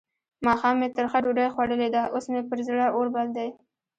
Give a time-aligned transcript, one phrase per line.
[0.45, 3.49] ماښام مې ترخه ډوډۍ خوړلې ده؛ اوس مې پر زړه اور بل دی.